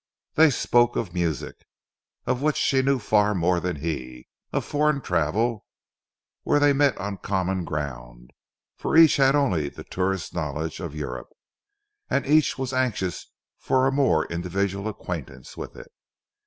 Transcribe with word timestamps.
They 0.33 0.49
spoke 0.49 0.95
of 0.95 1.13
music, 1.13 1.67
of 2.25 2.41
which 2.41 2.57
she 2.57 2.81
knew 2.81 2.97
far 2.97 3.35
more 3.35 3.59
than 3.59 3.75
he; 3.75 4.27
of 4.51 4.65
foreign 4.65 4.99
travel, 4.99 5.67
where 6.41 6.59
they 6.59 6.73
met 6.73 6.97
on 6.97 7.17
common 7.17 7.65
ground, 7.65 8.31
for 8.75 8.97
each 8.97 9.17
had 9.17 9.35
only 9.35 9.69
the 9.69 9.83
tourist's 9.83 10.33
knowledge 10.33 10.79
of 10.79 10.95
Europe, 10.95 11.29
and 12.09 12.25
each 12.25 12.57
was 12.57 12.73
anxious 12.73 13.31
for 13.59 13.85
a 13.85 13.91
more 13.91 14.25
individual 14.31 14.87
acquaintance 14.87 15.55
with 15.55 15.75
it. 15.75 15.91